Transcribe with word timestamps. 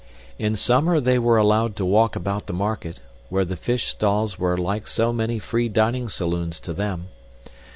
In 0.39 0.55
summer 0.55 0.99
they 0.99 1.19
were 1.19 1.37
allowed 1.37 1.75
to 1.75 1.85
walk 1.85 2.15
about 2.15 2.47
the 2.47 2.53
market, 2.53 3.01
where 3.29 3.45
the 3.45 3.55
fish 3.55 3.89
stalls 3.89 4.39
were 4.39 4.57
like 4.57 4.87
so 4.87 5.13
many 5.13 5.37
free 5.37 5.69
dining 5.69 6.09
saloons 6.09 6.59
to 6.61 6.73
them. 6.73 7.09